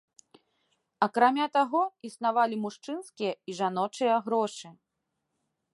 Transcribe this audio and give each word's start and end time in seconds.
Акрамя 1.07 1.47
таго, 1.57 1.81
існавалі 2.09 2.55
мужчынскія 2.65 3.31
і 3.53 3.57
жаночыя 3.61 4.15
грошы. 4.31 4.67